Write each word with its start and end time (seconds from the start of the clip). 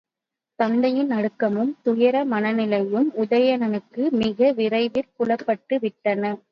தத்தையின் 0.59 1.11
நடுக்கமும் 1.11 1.71
துயர 1.83 2.25
மனநிலையும் 2.25 3.09
உதயணனுக்கு 3.17 4.11
மிக 4.17 4.51
விரைவிற் 4.57 5.13
புலப்பட்டு 5.17 5.77
விட்டன. 5.79 6.33